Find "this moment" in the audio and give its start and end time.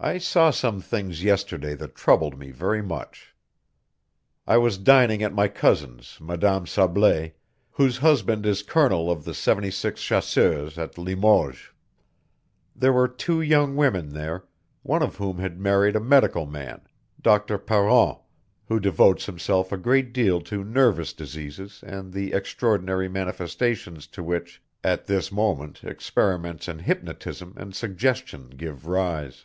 25.04-25.84